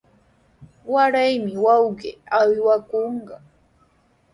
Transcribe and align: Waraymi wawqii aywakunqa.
Waraymi 0.93 1.53
wawqii 1.65 2.19
aywakunqa. 2.39 3.35